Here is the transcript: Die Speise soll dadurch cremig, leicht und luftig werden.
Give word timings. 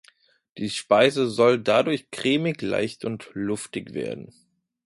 Die 0.57 0.71
Speise 0.71 1.29
soll 1.29 1.59
dadurch 1.61 2.09
cremig, 2.09 2.63
leicht 2.63 3.05
und 3.05 3.29
luftig 3.35 3.93
werden. 3.93 4.33